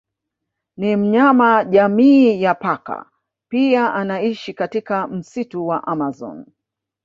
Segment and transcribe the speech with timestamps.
[0.77, 3.09] Ni mnyama jamii ya paka
[3.49, 6.45] pia anaishi katika msitu wa amazon